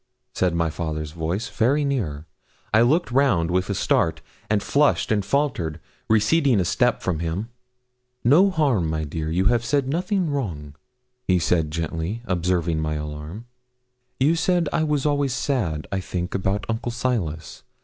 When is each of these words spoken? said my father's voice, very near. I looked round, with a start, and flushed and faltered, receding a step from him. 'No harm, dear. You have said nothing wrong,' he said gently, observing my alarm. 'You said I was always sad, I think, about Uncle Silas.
said 0.33 0.55
my 0.55 0.71
father's 0.71 1.11
voice, 1.11 1.47
very 1.49 1.85
near. 1.85 2.25
I 2.73 2.81
looked 2.81 3.11
round, 3.11 3.51
with 3.51 3.69
a 3.69 3.75
start, 3.75 4.23
and 4.49 4.63
flushed 4.63 5.11
and 5.11 5.23
faltered, 5.23 5.79
receding 6.09 6.59
a 6.59 6.65
step 6.65 7.03
from 7.03 7.19
him. 7.19 7.49
'No 8.23 8.49
harm, 8.49 8.89
dear. 9.09 9.29
You 9.29 9.45
have 9.53 9.63
said 9.63 9.87
nothing 9.87 10.27
wrong,' 10.31 10.73
he 11.27 11.37
said 11.37 11.69
gently, 11.69 12.23
observing 12.25 12.79
my 12.79 12.95
alarm. 12.95 13.45
'You 14.19 14.35
said 14.35 14.67
I 14.73 14.83
was 14.83 15.05
always 15.05 15.35
sad, 15.35 15.85
I 15.91 15.99
think, 15.99 16.33
about 16.33 16.65
Uncle 16.67 16.91
Silas. 16.91 17.61